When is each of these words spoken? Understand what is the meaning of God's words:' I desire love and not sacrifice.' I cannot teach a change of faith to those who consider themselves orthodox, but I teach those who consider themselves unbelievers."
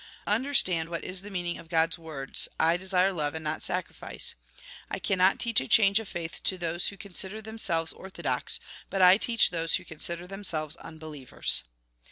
Understand 0.25 0.89
what 0.89 1.03
is 1.03 1.21
the 1.21 1.29
meaning 1.29 1.59
of 1.59 1.69
God's 1.69 1.95
words:' 1.99 2.47
I 2.69 2.75
desire 2.75 3.11
love 3.13 3.35
and 3.35 3.43
not 3.43 3.61
sacrifice.' 3.61 4.33
I 4.89 4.97
cannot 4.97 5.37
teach 5.39 5.61
a 5.61 5.67
change 5.67 5.99
of 5.99 6.07
faith 6.07 6.41
to 6.45 6.57
those 6.57 6.87
who 6.87 6.97
consider 6.97 7.39
themselves 7.39 7.93
orthodox, 7.93 8.59
but 8.89 9.03
I 9.03 9.17
teach 9.17 9.51
those 9.51 9.75
who 9.75 9.85
consider 9.85 10.25
themselves 10.25 10.75
unbelievers." 10.77 11.65